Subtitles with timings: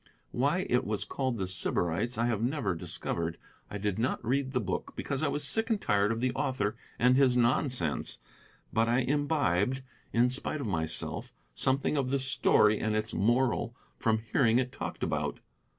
[0.31, 3.37] Why it was called The Sybarites I have never discovered.
[3.69, 6.75] I did not read the book because I was sick and tired of the author
[6.97, 8.17] and his nonsense,
[8.73, 14.23] but I imbibed, in spite of myself, something of the story and its moral from
[14.33, 15.39] hearing it talked about.